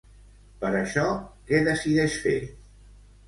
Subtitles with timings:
[0.63, 1.03] Per això,
[1.51, 2.35] què decideix fer?